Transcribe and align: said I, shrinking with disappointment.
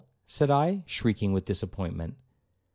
said 0.25 0.49
I, 0.49 0.81
shrinking 0.87 1.31
with 1.31 1.45
disappointment. 1.45 2.15